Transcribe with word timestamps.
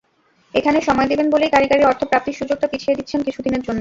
এখানে 0.53 0.79
সময় 0.81 1.07
দেবেন 1.11 1.27
বলেই 1.33 1.51
কাঁড়ি 1.53 1.67
কাঁড়ি 1.67 1.83
অর্থ 1.85 2.01
প্রাপ্তির 2.11 2.37
সুযোগটা 2.39 2.67
পিছিয়ে 2.71 2.97
দিচ্ছেন 2.99 3.19
কিছুদিনের 3.27 3.53
জন্য। 3.57 3.69